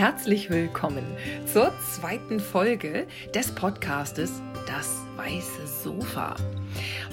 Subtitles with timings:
[0.00, 1.04] Herzlich willkommen
[1.44, 6.36] zur zweiten Folge des Podcastes Das weiße Sofa.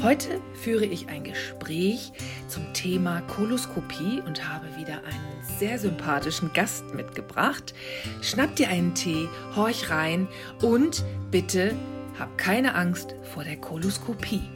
[0.02, 2.14] Heute führe ich ein Gespräch
[2.48, 7.74] zum Thema Koloskopie und habe wieder einen sehr sympathischen Gast mitgebracht.
[8.22, 10.30] Schnapp dir einen Tee, horch rein
[10.62, 11.76] und bitte
[12.18, 14.50] hab keine Angst vor der Koloskopie.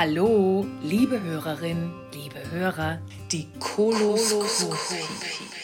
[0.00, 3.00] Hallo, liebe Hörerin, liebe Hörer,
[3.32, 5.02] die Koloskopie,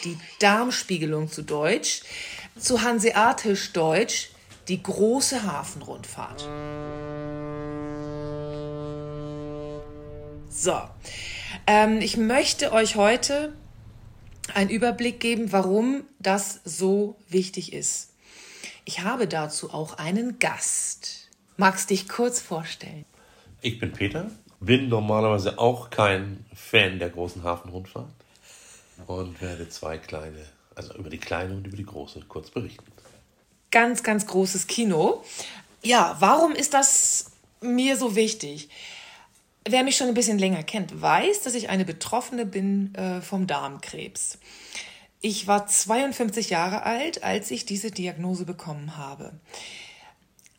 [0.03, 2.01] die Darmspiegelung zu Deutsch,
[2.59, 4.31] zu Hanseatisch Deutsch,
[4.67, 6.41] die große Hafenrundfahrt.
[10.49, 10.81] So,
[11.65, 13.53] ähm, ich möchte euch heute
[14.53, 18.09] einen Überblick geben, warum das so wichtig ist.
[18.83, 21.29] Ich habe dazu auch einen Gast.
[21.55, 23.05] Magst dich kurz vorstellen?
[23.65, 24.29] Ich bin Peter,
[24.59, 28.13] bin normalerweise auch kein Fan der großen Hafenrundfahrt
[29.07, 30.45] und werde zwei kleine,
[30.75, 32.85] also über die kleine und über die große kurz berichten.
[33.71, 35.23] Ganz, ganz großes Kino.
[35.81, 38.69] Ja, warum ist das mir so wichtig?
[39.67, 43.47] Wer mich schon ein bisschen länger kennt, weiß, dass ich eine Betroffene bin äh, vom
[43.47, 44.37] Darmkrebs.
[45.21, 49.31] Ich war 52 Jahre alt, als ich diese Diagnose bekommen habe.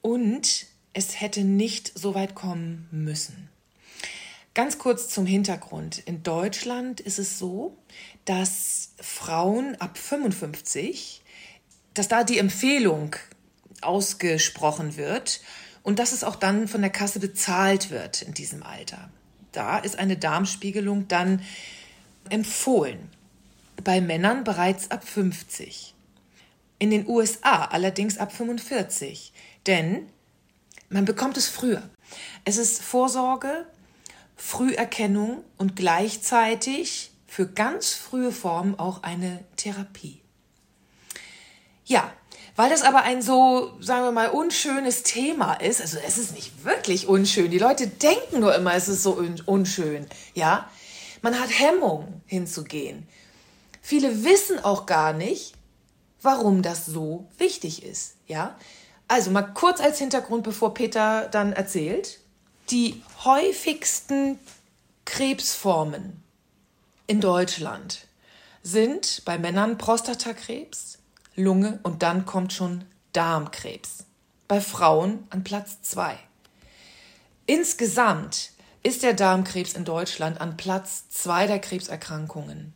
[0.03, 3.51] Und es hätte nicht so weit kommen müssen.
[4.55, 5.99] Ganz kurz zum Hintergrund.
[5.99, 7.77] In Deutschland ist es so,
[8.25, 11.21] dass Frauen ab 55,
[11.93, 13.15] dass da die Empfehlung
[13.83, 15.43] ausgesprochen wird
[15.83, 19.11] und dass es auch dann von der Kasse bezahlt wird in diesem Alter.
[19.53, 21.43] Da ist eine Darmspiegelung dann
[22.31, 23.11] empfohlen.
[23.85, 25.93] Bei Männern bereits ab 50.
[26.79, 29.35] In den USA allerdings ab 45.
[29.67, 30.09] Denn
[30.89, 31.83] man bekommt es früher.
[32.45, 33.67] Es ist Vorsorge,
[34.37, 40.21] Früherkennung und gleichzeitig für ganz frühe Formen auch eine Therapie.
[41.85, 42.13] Ja,
[42.57, 46.65] weil das aber ein so, sagen wir mal, unschönes Thema ist, also es ist nicht
[46.65, 50.69] wirklich unschön, die Leute denken nur immer, es ist so unschön, ja.
[51.23, 53.07] Man hat Hemmung hinzugehen.
[53.83, 55.55] Viele wissen auch gar nicht,
[56.23, 58.57] warum das so wichtig ist, ja.
[59.09, 62.21] Also mal kurz als Hintergrund, bevor Peter dann erzählt.
[62.71, 64.39] Die häufigsten
[65.05, 66.23] Krebsformen
[67.07, 68.09] in Deutschland
[68.63, 70.99] sind bei Männern Prostatakrebs,
[71.37, 74.05] Lunge und dann kommt schon Darmkrebs.
[74.49, 76.19] Bei Frauen an Platz zwei.
[77.47, 78.51] Insgesamt
[78.83, 82.75] ist der Darmkrebs in Deutschland an Platz zwei der Krebserkrankungen.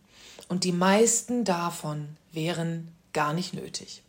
[0.48, 4.02] Und die meisten davon wären gar nicht nötig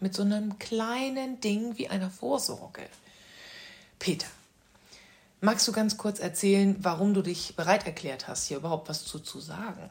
[0.00, 2.82] mit so einem kleinen Ding wie einer Vorsorge.
[3.98, 4.26] Peter,
[5.40, 9.18] magst du ganz kurz erzählen, warum du dich bereit erklärt hast, hier überhaupt was zu,
[9.18, 9.90] zu sagen?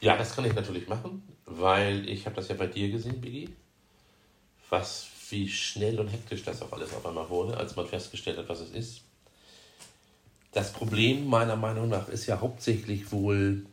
[0.00, 3.54] Ja, das kann ich natürlich machen, weil ich habe das ja bei dir gesehen, Biggie.
[4.68, 8.48] Was, wie schnell und hektisch das auch alles auf einmal wurde, als man festgestellt hat,
[8.48, 9.02] was es ist.
[10.52, 13.64] Das Problem meiner Meinung nach ist ja hauptsächlich wohl,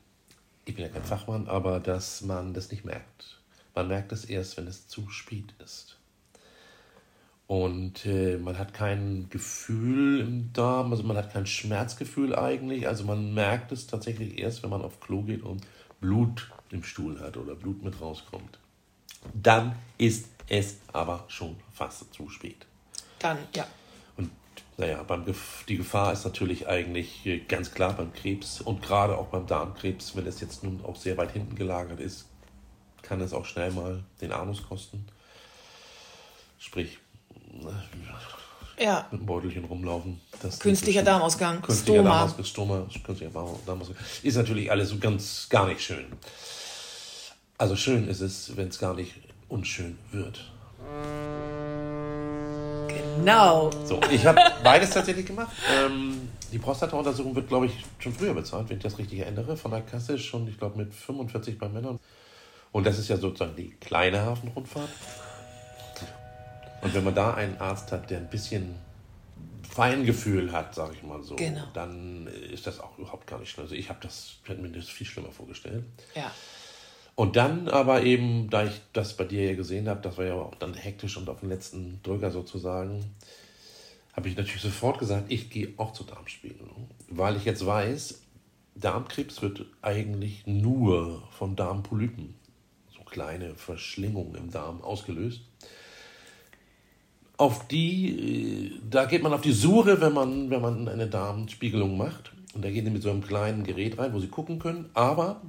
[0.65, 3.38] ich bin ja kein Fachmann, aber dass man das nicht merkt.
[3.75, 5.97] Man merkt es erst, wenn es zu spät ist.
[7.47, 12.87] Und äh, man hat kein Gefühl im Darm, also man hat kein Schmerzgefühl eigentlich.
[12.87, 15.65] Also man merkt es tatsächlich erst, wenn man auf Klo geht und
[15.99, 18.59] Blut im Stuhl hat oder Blut mit rauskommt.
[19.33, 22.67] Dann ist es aber schon fast zu spät.
[23.17, 23.65] Dann, ja.
[24.15, 24.29] Und
[24.77, 25.25] naja, beim,
[25.67, 30.15] die Gefahr ist natürlich eigentlich äh, ganz klar beim Krebs und gerade auch beim Darmkrebs,
[30.15, 32.27] wenn es jetzt nun auch sehr weit hinten gelagert ist,
[33.09, 35.03] kann es auch schnell mal den Anus kosten.
[36.59, 36.99] Sprich,
[38.77, 39.07] ja.
[39.09, 40.21] mit dem Beutelchen rumlaufen.
[40.43, 41.59] Das Künstlicher Darmausgang.
[41.63, 42.09] Künstlicher Stoma.
[42.09, 43.31] Darmausgang, Stoma, künstlicher
[43.65, 43.97] Darmausgang.
[44.21, 46.05] Ist natürlich alles so ganz gar nicht schön.
[47.57, 49.15] Also schön ist es, wenn es gar nicht
[49.47, 50.39] unschön wird.
[52.87, 53.71] Genau.
[53.85, 55.51] So, ich habe beides tatsächlich gemacht.
[55.67, 59.71] Ähm, die Prostata-Untersuchung wird, glaube ich, schon früher bezahlt, wenn ich das richtig erinnere, von
[59.71, 61.99] der Kasse schon, ich glaube, mit 45 bei Männern.
[62.71, 64.89] Und das ist ja sozusagen die kleine Hafenrundfahrt.
[66.81, 68.75] Und wenn man da einen Arzt hat, der ein bisschen
[69.69, 71.63] Feingefühl hat, sage ich mal so, genau.
[71.73, 73.65] dann ist das auch überhaupt gar nicht schlimm.
[73.65, 75.83] Also ich habe das, hätte mir das viel schlimmer vorgestellt.
[76.15, 76.31] Ja.
[77.15, 80.35] Und dann aber eben, da ich das bei dir ja gesehen habe, das war ja
[80.35, 83.13] auch dann hektisch und auf den letzten Drücker sozusagen,
[84.13, 86.89] habe ich natürlich sofort gesagt, ich gehe auch zur Darmspiegelung.
[87.09, 88.21] Weil ich jetzt weiß,
[88.75, 92.38] Darmkrebs wird eigentlich nur von Darmpolypen
[93.09, 95.41] kleine Verschlingung im Darm ausgelöst.
[97.37, 101.97] Auf die, äh, da geht man auf die Suche, wenn man, wenn man eine Darmspiegelung
[101.97, 102.31] macht.
[102.53, 104.89] und da gehen die mit so einem kleinen Gerät rein, wo sie gucken können.
[104.93, 105.41] Aber,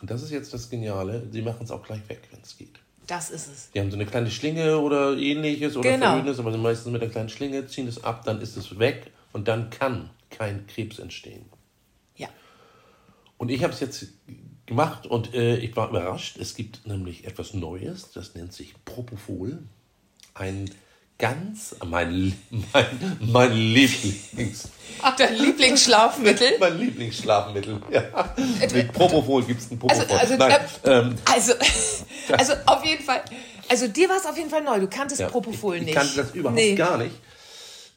[0.00, 2.78] und das ist jetzt das Geniale, sie machen es auch gleich weg, wenn es geht.
[3.06, 3.70] Das ist es.
[3.72, 6.06] Die haben so eine kleine Schlinge oder ähnliches oder Genau.
[6.12, 9.46] Verhöhnes, aber meistens mit einer kleinen Schlinge, ziehen es ab, dann ist es weg und
[9.48, 11.44] dann kann kein Krebs entstehen.
[12.16, 12.28] Ja.
[13.38, 14.06] Und ich habe es jetzt
[14.66, 16.36] gemacht und äh, ich war überrascht.
[16.38, 19.58] Es gibt nämlich etwas Neues, das nennt sich Propofol.
[20.34, 20.70] Ein
[21.18, 22.36] ganz, mein,
[22.72, 24.68] mein, mein Lieblings,
[25.18, 26.52] Dein Lieblingsschlafmittel?
[26.60, 27.80] mein Lieblingsschlafmittel.
[27.90, 28.34] Ja.
[28.72, 30.04] Mit Propofol gibt es ein Propofol.
[30.16, 31.52] Also, also, Nein, äh, ähm, Also,
[32.36, 33.22] also auf jeden Fall.
[33.68, 34.80] Also dir war es auf jeden Fall neu.
[34.80, 35.90] Du kanntest Ja, Propofol ich, nicht.
[35.90, 36.74] Ich kannte das überhaupt Nee.
[36.74, 37.14] gar nicht.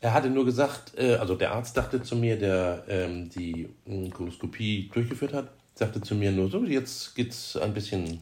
[0.02, 4.12] Er hatte nur gesagt, äh, also der Arzt dachte zu mir, der ähm, die ähm,
[4.12, 8.22] Koloskopie durchgeführt hat, sagte zu mir nur so, jetzt geht's ein bisschen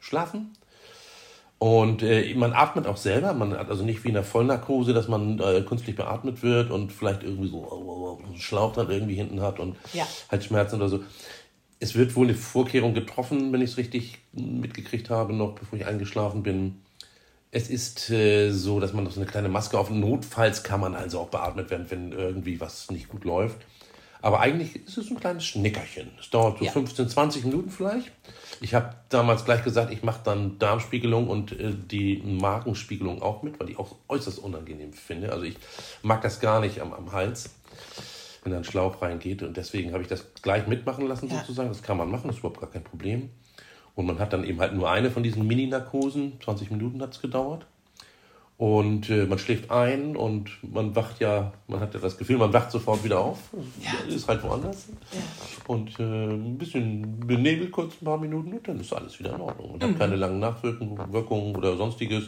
[0.00, 0.50] schlafen.
[1.58, 5.08] Und äh, man atmet auch selber, man hat also nicht wie in der Vollnarkose, dass
[5.08, 9.60] man äh, künstlich beatmet wird und vielleicht irgendwie so einen Schlauch dann irgendwie hinten hat
[9.60, 10.06] und Ja.
[10.30, 11.04] halt Schmerzen oder so.
[11.80, 15.86] Es wird wohl eine Vorkehrung getroffen, wenn ich es richtig mitgekriegt habe, noch bevor ich
[15.86, 16.82] eingeschlafen bin.
[17.50, 19.88] Es ist äh, so, dass man noch so eine kleine Maske auf.
[19.90, 23.58] Notfalls kann man also auch beatmet werden, wenn irgendwie was nicht gut läuft.
[24.24, 26.10] Aber eigentlich ist es ein kleines Schnickerchen.
[26.18, 26.70] Es dauert so Ja.
[26.72, 28.10] 15, 20 Minuten vielleicht.
[28.62, 33.60] Ich habe damals gleich gesagt, ich mache dann Darmspiegelung und äh, die Magenspiegelung auch mit,
[33.60, 35.30] weil ich auch äußerst unangenehm finde.
[35.30, 35.56] Also ich
[36.02, 37.50] mag das gar nicht am, am Hals,
[38.42, 39.42] wenn da ein Schlauch reingeht.
[39.42, 41.40] Und deswegen habe ich das gleich mitmachen lassen Ja.
[41.40, 41.68] sozusagen.
[41.68, 43.28] Das kann man machen, das ist überhaupt gar kein Problem.
[43.94, 46.40] Und man hat dann eben halt nur eine von diesen Mini-Narkosen.
[46.42, 47.66] 20 Minuten hat es gedauert.
[48.56, 52.52] Und äh, man schläft ein und man wacht ja, man hat ja das Gefühl, man
[52.52, 53.38] wacht sofort wieder auf.
[53.82, 54.14] Ja.
[54.14, 54.86] Ist halt woanders.
[55.66, 59.40] Und äh, ein bisschen benebelt kurz ein paar Minuten und dann ist alles wieder in
[59.40, 59.70] Ordnung.
[59.70, 59.88] Und Mhm.
[59.90, 62.24] hat keine langen Nachwirkungen oder sonstiges.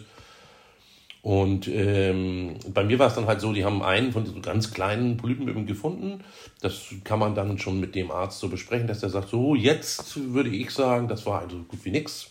[1.23, 4.73] Und ähm, bei mir war es dann halt so, die haben einen von diesen ganz
[4.73, 6.25] kleinen Polypen eben gefunden.
[6.61, 10.17] Das kann man dann schon mit dem Arzt so besprechen, dass der sagt, so jetzt
[10.35, 12.31] würde ich sagen, das war also gut wie nix.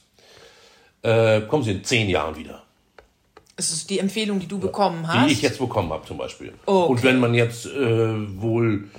[1.01, 2.64] Äh, kommen Sie in zehn Jahren wieder.
[3.57, 5.27] Es ist die Empfehlung, die du bekommen hast.
[5.27, 6.53] Die ich jetzt bekommen habe zum Beispiel.
[6.65, 6.91] Okay.
[6.91, 8.89] Und wenn man jetzt äh, wohl,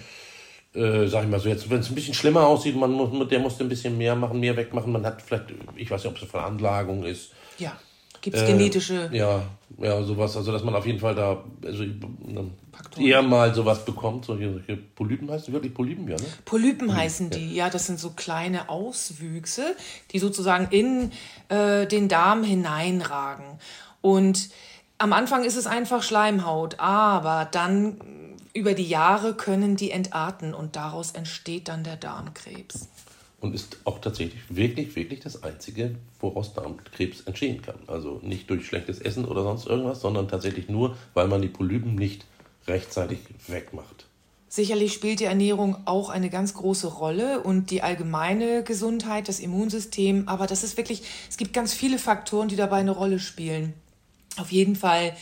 [0.74, 3.38] äh, sag ich mal so, jetzt, wenn es ein bisschen schlimmer aussieht, man muss, der
[3.38, 6.22] musste ein bisschen mehr machen, mehr wegmachen, man hat vielleicht, ich weiß nicht, ob es
[6.22, 7.32] eine Veranlagung ist.
[7.58, 7.78] ja.
[8.22, 9.08] Gibt es genetische.
[9.12, 9.42] Äh, Ja,
[9.78, 11.84] ja, sowas, also dass man auf jeden Fall da also,
[12.72, 13.06] Faktoren.
[13.06, 16.24] eher mal sowas bekommt, solche, solche Polypen heißt wirklich Polypen, ja, ne?
[16.44, 19.76] Polypen heißen die, ja, das sind so kleine Auswüchse,
[20.10, 21.12] die sozusagen in
[21.50, 23.44] äh, den Darm hineinragen.
[24.06, 24.50] Und
[24.98, 27.96] am Anfang ist es einfach Schleimhaut, aber dann
[28.54, 32.88] über die Jahre können die entarten und daraus entsteht dann der Darmkrebs.
[33.40, 37.80] Und ist auch tatsächlich wirklich, wirklich das Einzige, woraus Darmkrebs entstehen kann.
[37.88, 41.96] Also nicht durch schlechtes Essen oder sonst irgendwas, sondern tatsächlich nur, weil man die Polypen
[41.96, 42.26] nicht
[42.68, 43.18] rechtzeitig
[43.48, 44.06] wegmacht.
[44.48, 50.28] Sicherlich spielt die Ernährung auch eine ganz große Rolle und die allgemeine Gesundheit, das Immunsystem.
[50.28, 53.74] Aber das ist wirklich, es gibt ganz viele Faktoren, die dabei eine Rolle spielen.
[54.36, 55.16] Auf jeden Fall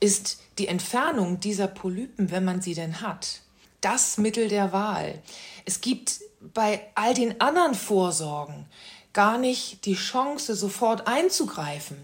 [0.00, 3.40] ist die Entfernung dieser Polypen, wenn man sie denn hat,
[3.80, 5.20] das Mittel der Wahl.
[5.64, 6.20] Es gibt
[6.52, 8.66] bei all den anderen Vorsorgen
[9.12, 11.96] gar nicht die Chance, sofort einzugreifen.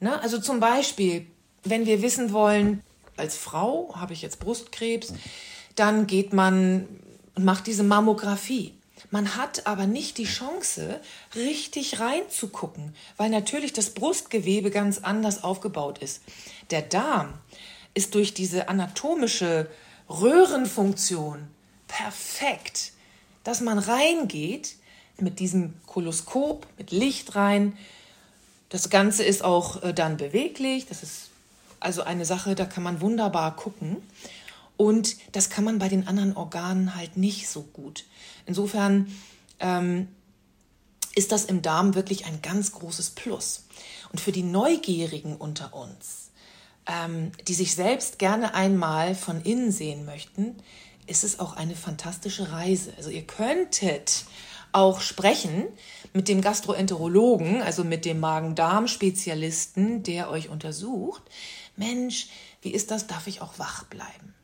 [0.00, 0.20] Ne?
[0.20, 1.26] Also zum Beispiel,
[1.64, 2.82] wenn wir wissen wollen,
[3.16, 5.12] als Frau habe ich jetzt Brustkrebs,
[5.74, 6.88] dann geht man
[7.34, 8.74] und macht diese Mammographie.
[9.10, 11.00] Man hat aber nicht die Chance,
[11.34, 16.22] richtig reinzugucken, weil natürlich das Brustgewebe ganz anders aufgebaut ist.
[16.70, 17.34] Der Darm
[17.94, 19.68] ist durch diese anatomische
[20.08, 21.48] Röhrenfunktion
[21.86, 22.92] perfekt,
[23.44, 24.76] dass man reingeht
[25.20, 27.76] mit diesem Koloskop, mit Licht rein.
[28.68, 30.86] Das Ganze ist auch äh, dann beweglich.
[30.86, 31.30] Das ist
[31.80, 33.96] also eine Sache, da kann man wunderbar gucken.
[34.78, 38.06] Und das kann man bei den anderen Organen halt nicht so gut.
[38.46, 39.12] Insofern
[39.58, 40.06] ähm,
[41.16, 43.66] ist das im Darm wirklich ein ganz großes Plus.
[44.12, 46.30] Und für die Neugierigen unter uns,
[46.86, 50.54] ähm, die sich selbst gerne einmal von innen sehen möchten,
[51.08, 52.94] ist es auch eine fantastische Reise.
[52.96, 54.26] Also ihr könntet
[54.70, 55.64] auch sprechen
[56.12, 61.22] mit dem Gastroenterologen, also mit dem Magen-Darm-Spezialisten, der euch untersucht.
[61.74, 62.28] Mensch,
[62.62, 63.08] wie ist das?
[63.08, 64.34] Darf ich auch wach bleiben?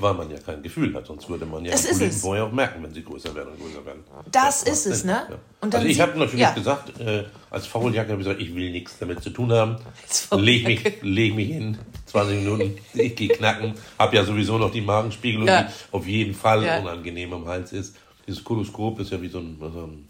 [0.00, 2.20] Weil man ja kein Gefühl hat, sonst würde man ja Das es.
[2.20, 4.02] vorher auch merken, wenn sie größer werden und größer werden.
[4.32, 5.26] Das macht ist es, Sinn, ne?
[5.30, 5.68] Ja.
[5.70, 6.52] Also ich habe natürlich ja.
[6.52, 9.76] gesagt, äh, als Fauljacke habe ich gesagt, ich will nichts damit zu tun haben.
[10.32, 13.74] Leg mich, leg mich hin, 20 Minuten, ich gehe knacken.
[13.98, 15.64] Habe ja sowieso noch die Magenspiegelung, Ja.
[15.64, 17.96] die auf jeden Fall unangenehm am Hals ist.
[18.26, 20.06] Dieses Koloskop ist ja wie so ein, so ein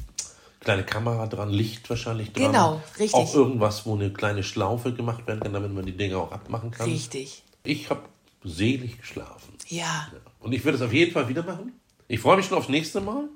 [0.61, 2.53] kleine Kamera dran, Licht wahrscheinlich dran.
[2.53, 3.15] Genau, richtig.
[3.15, 6.71] Auch irgendwas, wo eine kleine Schlaufe gemacht werden kann, damit man die Dinge auch abmachen
[6.71, 6.89] kann.
[6.89, 7.43] Richtig.
[7.65, 8.03] Ich habe
[8.45, 9.50] selig geschlafen.
[9.71, 10.11] Ja.
[10.41, 11.81] Und ich würde es auf jeden Fall wieder machen.
[12.09, 13.29] Ich freue mich schon aufs nächste Mal.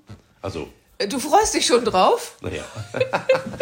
[0.43, 0.69] Also.
[0.99, 2.37] Äh, du freust dich schon drauf?
[2.41, 2.65] Naja.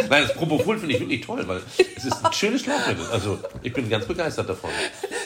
[0.08, 1.60] Nein, das Propofol finde ich wirklich toll, weil
[1.96, 3.06] es ist ein schönes Schlafmittel.
[3.10, 4.70] Also, ich bin ganz begeistert davon.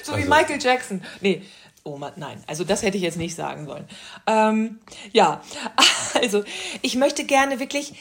[0.03, 1.03] So also, wie Michael Jackson.
[1.21, 1.43] Nee.
[1.85, 3.87] Oh Mann, nein, also das hätte ich jetzt nicht sagen sollen.
[4.27, 4.81] Ähm,
[5.13, 5.41] ja,
[6.21, 6.43] also
[6.83, 7.95] ich möchte gerne wirklich,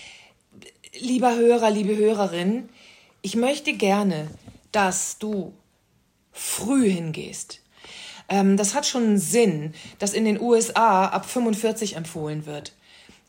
[1.00, 2.68] lieber Hörer, liebe Hörerin,
[3.22, 4.28] ich möchte gerne,
[4.72, 5.54] dass du
[6.32, 7.62] früh hingehst.
[8.30, 12.74] Ähm, das hat schon einen Sinn, dass in den USA ab 45 empfohlen wird.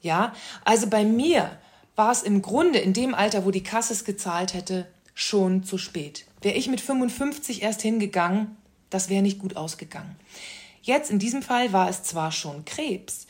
[0.03, 0.33] Ja,
[0.65, 1.59] also bei mir
[1.97, 5.79] war es im Grunde in dem Alter, wo die Kasse es gezahlt hätte, schon zu
[5.79, 6.27] spät.
[6.43, 8.57] Wäre ich mit 55 erst hingegangen,
[8.91, 10.17] das wäre nicht gut ausgegangen.
[10.83, 13.27] Jetzt in diesem Fall war es zwar schon Krebs,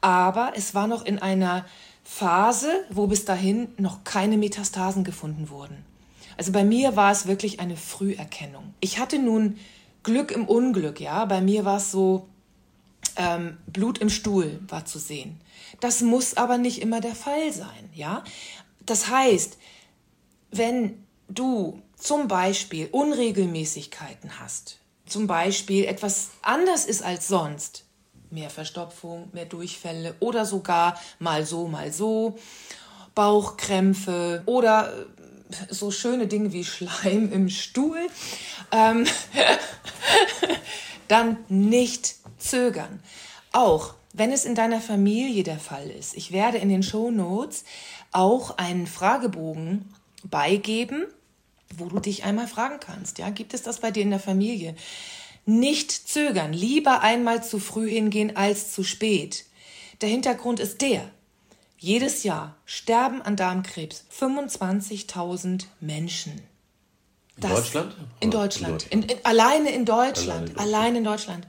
[0.00, 1.64] aber es war noch in einer
[2.02, 5.84] Phase, wo bis dahin noch keine Metastasen gefunden wurden.
[6.36, 8.74] Also bei mir war es wirklich eine Früherkennung.
[8.80, 9.58] Ich hatte nun
[10.06, 11.24] Glück im Unglück, ja.
[11.24, 12.28] Bei mir war es so,
[13.16, 15.40] ähm, Blut im Stuhl war zu sehen.
[15.80, 18.22] Das muss aber nicht immer der Fall sein, ja.
[18.86, 19.58] Das heißt,
[20.52, 27.84] wenn du zum Beispiel Unregelmäßigkeiten hast, zum Beispiel etwas anders ist als sonst,
[28.30, 32.38] mehr Verstopfung, mehr Durchfälle oder sogar mal so, mal so,
[33.16, 35.04] Bauchkrämpfe oder äh,
[35.70, 38.08] so schöne Dinge wie Schleim im Stuhl,
[38.72, 39.06] ähm,
[41.08, 43.00] dann nicht zögern.
[43.52, 46.16] Auch wenn es in deiner Familie der Fall ist.
[46.16, 47.64] Ich werde in den Show Notes
[48.12, 51.06] auch einen Fragebogen beigeben,
[51.76, 53.18] wo du dich einmal fragen kannst.
[53.18, 54.74] Ja, gibt es das bei dir in der Familie?
[55.44, 59.44] Nicht zögern, lieber einmal zu früh hingehen als zu spät.
[60.00, 61.10] Der Hintergrund ist der,
[61.78, 66.40] jedes Jahr sterben an Darmkrebs 25.000 Menschen.
[67.38, 67.96] Das in Deutschland?
[68.20, 68.86] In Deutschland.
[68.88, 70.58] In, in, alleine in Deutschland.
[70.58, 71.46] Alleine in Deutschland.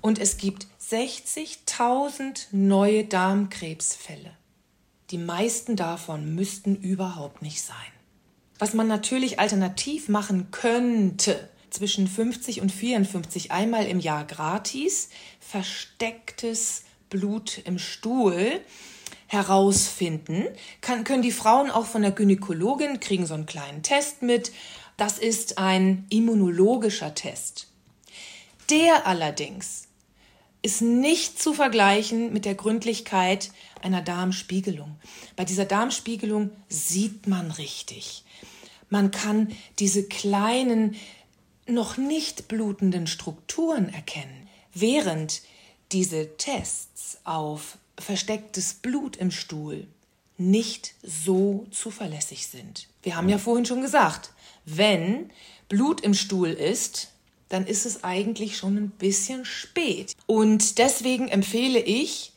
[0.00, 4.32] Und es gibt 60.000 neue Darmkrebsfälle.
[5.10, 7.76] Die meisten davon müssten überhaupt nicht sein.
[8.58, 15.08] Was man natürlich alternativ machen könnte, zwischen 50 und 54 einmal im Jahr gratis,
[15.40, 18.60] verstecktes Blut im Stuhl
[19.30, 20.44] herausfinden.
[20.80, 24.50] Kann, können die Frauen auch von der Gynäkologin, kriegen so einen kleinen Test mit.
[24.96, 27.68] Das ist ein immunologischer Test.
[28.70, 29.86] Der allerdings
[30.62, 34.96] ist nicht zu vergleichen mit der Gründlichkeit einer Darmspiegelung.
[35.36, 38.24] Bei dieser Darmspiegelung sieht man richtig.
[38.88, 40.96] Man kann diese kleinen,
[41.66, 45.42] noch nicht blutenden Strukturen erkennen, während
[45.92, 49.86] diese Tests auf verstecktes Blut im Stuhl
[50.40, 52.88] nicht so zuverlässig sind.
[53.02, 54.32] Wir haben ja vorhin schon gesagt,
[54.64, 55.30] wenn
[55.68, 57.12] Blut im Stuhl ist,
[57.50, 60.14] dann ist es eigentlich schon ein bisschen spät.
[60.26, 62.32] Und deswegen empfehle ich,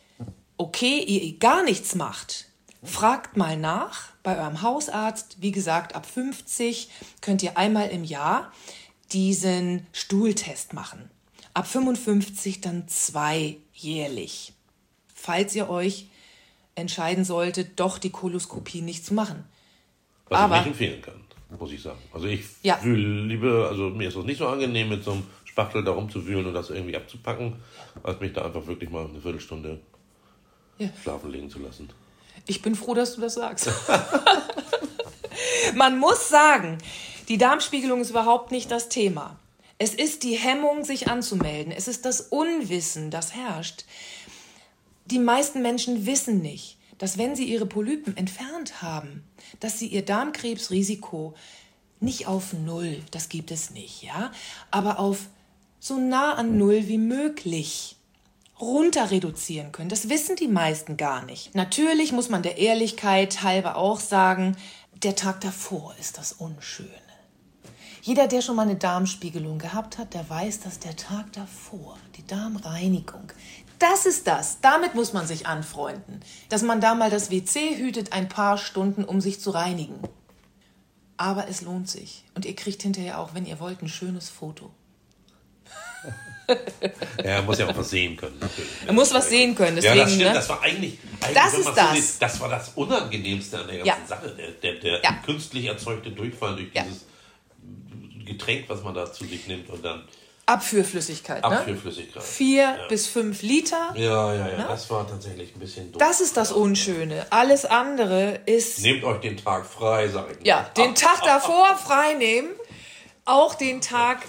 [0.58, 2.48] okay, ihr gar nichts macht,
[2.84, 5.38] fragt mal nach bei eurem Hausarzt.
[5.40, 6.90] Wie gesagt, ab 50
[7.22, 8.52] könnt ihr einmal im Jahr
[9.14, 11.10] diesen Stuhltest machen.
[11.54, 14.54] Ab 55 dann zwei jährlich
[15.24, 16.08] falls ihr euch
[16.76, 19.46] entscheiden solltet, doch die Koloskopie nicht zu machen.
[20.28, 21.22] Was Aber, ich nicht empfehlen kann,
[21.58, 22.00] muss ich sagen.
[22.14, 22.76] Also ich ja.
[22.76, 26.46] fühle lieber, also mir ist es nicht so angenehm, mit so einem Spachtel da rumzuwühlen
[26.46, 27.56] und das irgendwie abzupacken,
[28.04, 29.80] als mich da einfach wirklich mal eine Viertelstunde
[30.78, 30.90] ja.
[31.02, 31.90] schlafen legen zu lassen.
[32.46, 33.72] Ich bin froh, dass du das sagst.
[35.76, 36.80] Man muss sagen,
[37.30, 39.40] die Darmspiegelung ist überhaupt nicht das Thema.
[39.78, 41.72] Es ist die Hemmung, sich anzumelden.
[41.72, 43.86] Es ist das Unwissen, das herrscht.
[45.06, 49.24] Die meisten Menschen wissen nicht, dass wenn sie ihre Polypen entfernt haben,
[49.60, 51.34] dass sie ihr Darmkrebsrisiko
[52.00, 54.32] nicht auf Null, das gibt es nicht, ja,
[54.72, 55.28] aber auf
[55.80, 57.98] so nah an Null wie möglich
[58.60, 59.90] runter reduzieren können.
[59.90, 61.56] Das wissen die meisten gar nicht.
[61.56, 64.56] Natürlich muss man der Ehrlichkeit halber auch sagen,
[64.94, 66.90] der Tag davor ist das Unschöne.
[68.02, 72.28] Jeder, der schon mal eine Darmspiegelung gehabt hat, der weiß, dass der Tag davor, die
[72.28, 73.32] Darmreinigung,
[73.84, 74.62] das ist das.
[74.62, 76.22] Damit muss man sich anfreunden.
[76.50, 80.00] Dass man da mal das WC hütet ein paar Stunden, um sich zu reinigen.
[81.18, 82.24] Aber es lohnt sich.
[82.34, 84.72] Und ihr kriegt hinterher auch, wenn ihr wollt, ein schönes Foto.
[86.48, 86.56] ja,
[87.18, 88.38] er muss ja auch was sehen können.
[88.40, 88.72] Natürlich.
[88.86, 89.76] Er muss was sehen können.
[89.76, 90.30] Deswegen, ja, das stimmt.
[90.30, 90.34] Ne?
[90.34, 91.94] Das war eigentlich, eigentlich das, ist das.
[91.96, 94.08] Sieht, das war das Unangenehmste an der ganzen ja.
[94.08, 94.36] Sache.
[94.36, 95.14] Der, der, der ja.
[95.26, 97.06] künstlich erzeugte Durchfall durch dieses
[98.26, 100.04] Getränk, was man da zu sich nimmt und dann
[100.46, 101.42] Abführflüssigkeit.
[101.44, 101.60] Ne?
[101.60, 102.24] Abführflüssigkeit.
[102.24, 102.88] Vier ja.
[102.90, 103.94] bis fünf Liter.
[103.96, 104.58] Ja, ja, ja.
[104.58, 104.66] Ne?
[104.68, 106.00] Das war tatsächlich ein bisschen doof.
[106.00, 107.26] Das ist das Unschöne.
[107.30, 108.80] Alles andere ist.
[108.82, 110.46] Nehmt euch den Tag frei, sag ich.
[110.46, 110.84] Ja, mal.
[110.84, 112.50] den Tag davor frei nehmen.
[113.26, 114.20] Auch den Tag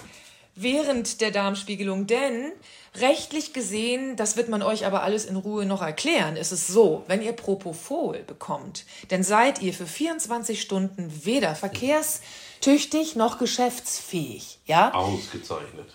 [0.55, 2.07] während der Darmspiegelung.
[2.07, 2.53] Denn
[2.97, 7.03] Rechtlich gesehen, das wird man euch aber alles in Ruhe noch erklären, ist es so,
[7.07, 14.59] wenn ihr Propofol bekommt, dann seid ihr für 24 Stunden weder verkehrstüchtig noch geschäftsfähig.
[14.65, 14.93] Ja?
[14.93, 15.89] Ausgezeichnet.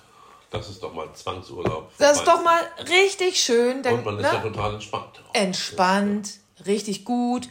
[0.51, 1.93] Das ist doch mal Zwangsurlaub.
[1.99, 3.83] Das ist doch mal richtig schön.
[3.83, 4.33] Denn, Und man ist ne?
[4.33, 5.23] ja total entspannt.
[5.33, 7.49] entspannt, richtig gut.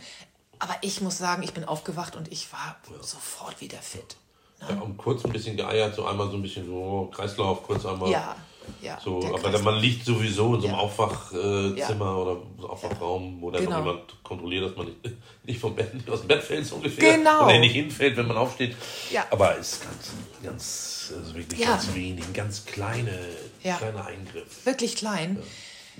[0.59, 4.17] Aber ich muss sagen, ich bin aufgewacht und ich war sofort wieder fit.
[4.61, 8.11] Ja, und kurz ein bisschen geeiert, so einmal so ein bisschen so Kreislauf, kurz einmal.
[8.11, 8.35] Ja,
[8.81, 8.99] ja.
[9.03, 9.63] So, aber Kreislauf.
[9.63, 10.81] man liegt sowieso in so einem Ja.
[10.81, 12.15] Aufwachzimmer Ja.
[12.15, 13.79] oder so Aufwachraum, wo dann Genau.
[13.79, 14.99] jemand kontrolliert, dass man nicht,
[15.43, 17.17] nicht vom Bett, nicht aus dem Bett fällt, so ungefähr.
[17.17, 17.45] Genau.
[17.45, 18.75] Oder nicht hinfällt, wenn man aufsteht.
[19.11, 19.25] Ja.
[19.31, 20.11] Aber es ist ganz,
[20.43, 21.67] ganz, also wirklich Ja.
[21.71, 23.17] ganz wenig, ein ganz kleine,
[23.61, 24.65] kleiner Eingriff.
[24.65, 25.41] wirklich klein.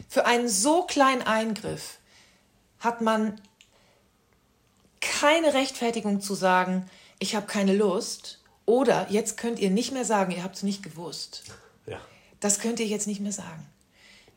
[0.08, 1.98] Für einen so kleinen Eingriff
[2.80, 3.40] hat man
[5.02, 8.40] keine Rechtfertigung zu sagen, ich habe keine Lust.
[8.66, 11.44] Oder jetzt könnt ihr nicht mehr sagen, ihr habt es nicht gewusst.
[11.88, 12.00] Ja.
[12.40, 13.66] Das könnt ihr jetzt nicht mehr sagen.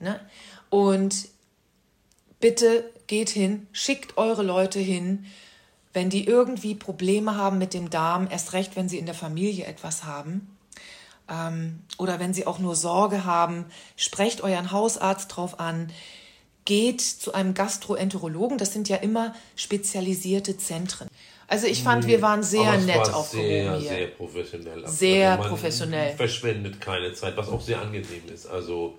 [0.00, 0.20] Ne?
[0.70, 1.28] Und
[2.40, 5.26] bitte geht hin, schickt eure Leute hin,
[5.92, 9.66] wenn die irgendwie Probleme haben mit dem Darm, erst recht, wenn sie in der Familie
[9.66, 10.56] etwas haben.
[11.28, 13.66] Ähm, oder wenn sie auch nur Sorge haben,
[13.96, 15.92] sprecht euren Hausarzt drauf an.
[16.64, 21.08] Geht zu einem Gastroenterologen, das sind ja immer spezialisierte Zentren.
[21.52, 23.88] Also ich fand, wir waren sehr nett war aufgehoben sehr, hier.
[23.90, 24.88] sehr professionell.
[24.88, 26.16] Sehr man professionell.
[26.16, 28.46] Verschwendet keine Zeit, was auch sehr angenehm ist.
[28.46, 28.98] Also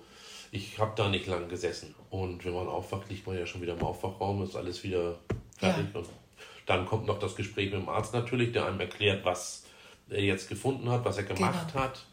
[0.52, 1.96] ich habe da nicht lang gesessen.
[2.10, 5.16] Und wenn man aufwacht, liegt man ja schon wieder im Aufwachraum, ist alles wieder
[5.58, 5.86] fertig.
[5.92, 5.98] Ja.
[5.98, 6.08] Und
[6.66, 9.64] dann kommt noch das Gespräch mit dem Arzt natürlich, der einem erklärt, was
[10.08, 11.84] er jetzt gefunden hat, was er gemacht Genau.
[11.84, 12.06] hat.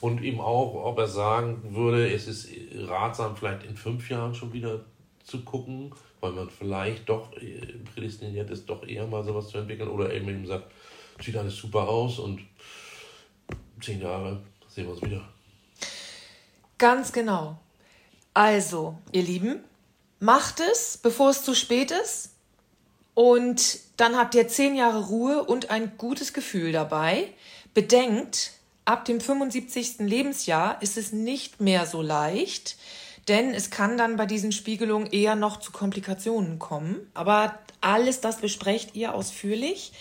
[0.00, 2.48] Und eben auch, ob er sagen würde, es ist
[2.88, 4.80] ratsam, vielleicht in fünf Jahren schon wieder
[5.24, 5.94] zu gucken,
[6.24, 7.60] weil man vielleicht doch äh,
[7.94, 9.90] prädestiniert ist, doch eher mal sowas zu entwickeln.
[9.90, 10.72] Oder eben eben sagt,
[11.22, 12.40] sieht alles super aus und
[13.82, 15.28] zehn Jahre sehen wir uns wieder.
[16.78, 17.58] Ganz genau.
[18.32, 19.62] Also, ihr Lieben,
[20.18, 22.30] macht es, bevor es zu spät ist.
[23.12, 27.28] Und dann habt ihr zehn Jahre Ruhe und ein gutes Gefühl dabei.
[27.74, 28.52] Bedenkt,
[28.86, 29.98] ab dem 75.
[29.98, 32.76] Lebensjahr ist es nicht mehr so leicht,
[33.28, 36.96] denn es kann dann bei diesen Spiegelungen eher noch zu Komplikationen kommen.
[37.14, 39.92] Aber alles das besprecht ihr ausführlich.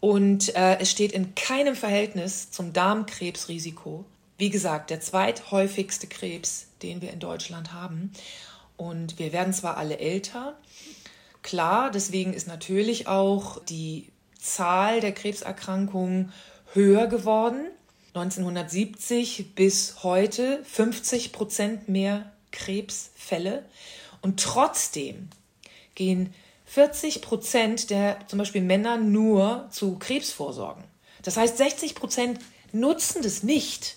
[0.00, 4.04] Und äh, es steht in keinem Verhältnis zum Darmkrebsrisiko.
[4.38, 8.12] Wie gesagt, der zweithäufigste Krebs, den wir in Deutschland haben.
[8.76, 10.56] Und wir werden zwar alle älter,
[11.42, 16.32] klar, deswegen ist natürlich auch die Zahl der Krebserkrankungen
[16.72, 17.66] höher geworden.
[18.14, 23.64] 1970 bis heute 50 Prozent mehr Krebsfälle.
[24.22, 25.28] Und trotzdem
[25.94, 26.34] gehen
[26.66, 30.84] 40 Prozent der zum Beispiel Männer nur zu Krebsvorsorgen.
[31.22, 32.40] Das heißt, 60 Prozent
[32.72, 33.96] nutzen das nicht.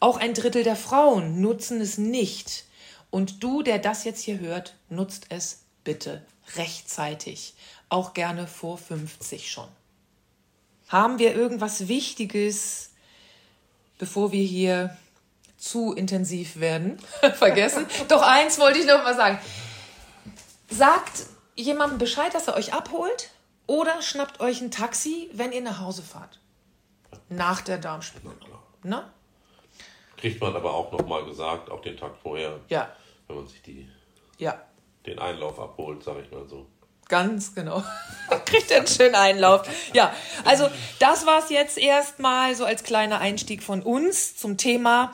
[0.00, 2.64] Auch ein Drittel der Frauen nutzen es nicht.
[3.10, 6.24] Und du, der das jetzt hier hört, nutzt es bitte
[6.56, 7.54] rechtzeitig.
[7.88, 9.68] Auch gerne vor 50 schon.
[10.88, 12.90] Haben wir irgendwas Wichtiges,
[13.98, 14.96] bevor wir hier
[15.60, 16.98] zu intensiv werden?
[17.34, 17.86] Vergessen?
[18.08, 19.38] Doch eins wollte ich noch mal sagen.
[20.68, 23.30] Sagt jemandem Bescheid, dass er euch abholt
[23.66, 26.40] oder schnappt euch ein Taxi, wenn ihr nach Hause fahrt.
[27.28, 28.34] Nach der Darmspiegelung.
[28.82, 29.08] Ne?
[30.16, 32.90] Kriegt man aber auch nochmal gesagt, auch den Tag vorher, Ja,
[33.26, 33.88] wenn man sich die,
[34.38, 34.60] ja,
[35.06, 36.66] den Einlauf abholt, sage ich mal so.
[37.08, 37.82] ganz genau.
[38.44, 39.62] Kriegt einen schönen Einlauf.
[39.94, 40.12] Ja,
[40.44, 40.68] also
[40.98, 45.12] das war's jetzt erstmal so als kleiner Einstieg von uns zum Thema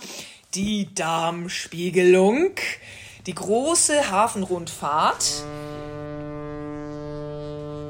[0.55, 2.53] die Darmspiegelung.
[3.27, 5.25] Die große Hafenrundfahrt.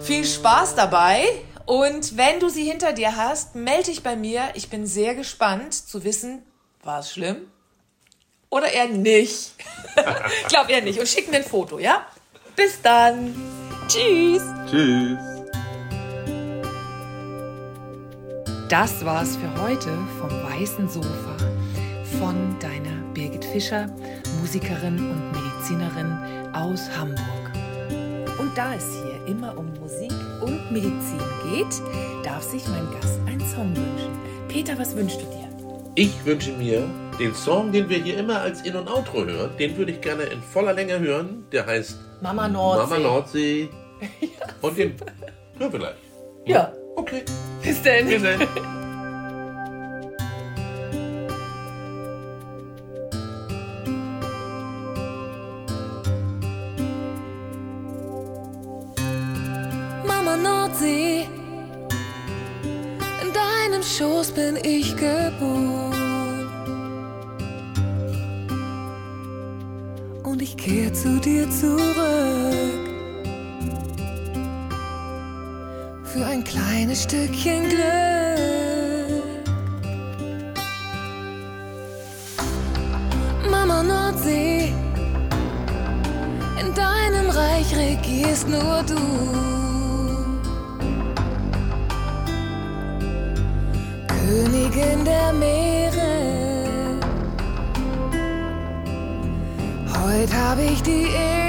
[0.01, 1.25] Viel Spaß dabei.
[1.66, 4.49] Und wenn du sie hinter dir hast, melde dich bei mir.
[4.55, 6.42] Ich bin sehr gespannt zu wissen,
[6.83, 7.49] war es schlimm
[8.51, 9.53] oder eher nicht.
[10.42, 10.99] ich glaube eher nicht.
[10.99, 12.07] Und schick mir ein Foto, ja?
[12.55, 13.35] Bis dann.
[13.88, 14.42] Tschüss.
[14.71, 15.19] Tschüss.
[18.69, 21.56] Das war's für heute vom Weißen Sofa
[22.19, 23.89] von deiner Birgit Fischer,
[24.41, 26.13] Musikerin und Medizinerin
[26.55, 27.51] aus Hamburg.
[28.39, 31.83] Und da es hier immer um Musik und Medizin geht,
[32.25, 34.11] darf sich mein Gast einen Song wünschen.
[34.49, 35.49] Peter, was wünschst du dir?
[35.95, 36.85] Ich wünsche mir
[37.19, 40.25] den Song, den wir hier immer als In- und Outro hören, den würde ich gerne
[40.25, 41.45] in voller Länge hören.
[41.53, 42.83] Der heißt Mama Nordsee.
[42.83, 43.69] Mama Nordsee.
[44.61, 44.95] Und den
[45.59, 45.95] hören wir gleich.
[46.45, 47.23] Ja, Okay.
[47.63, 48.07] bis denn.
[48.09, 48.76] Bis dann.
[76.17, 77.83] für ein kleines Stückchen Glück.
[83.51, 84.73] Mama Nordsee,
[86.61, 88.97] in deinem Reich regierst nur du.
[94.09, 96.99] Königin der Meere,
[100.03, 101.46] heute habe ich die Ehre.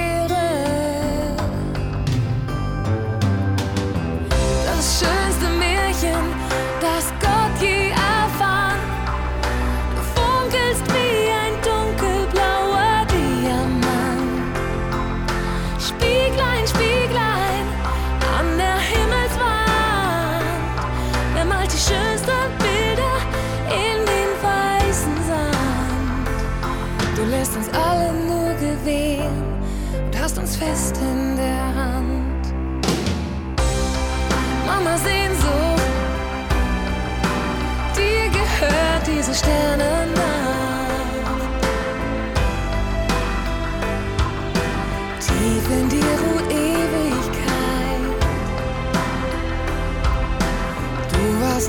[15.79, 16.96] Spieglein, Spieglein.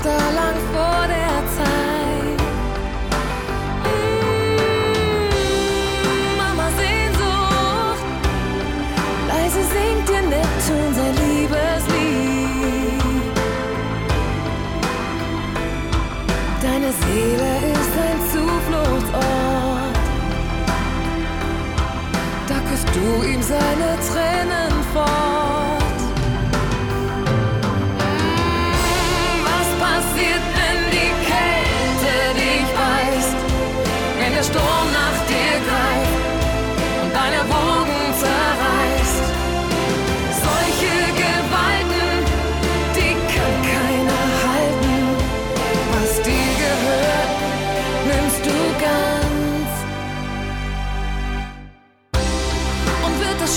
[0.01, 0.58] crystalline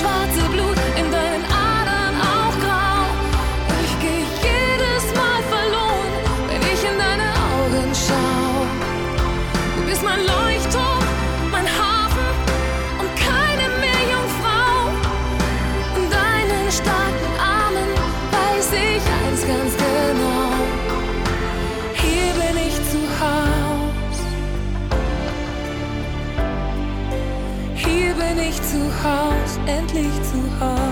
[0.03, 0.42] 吧。
[29.95, 30.92] endlich zu Hause.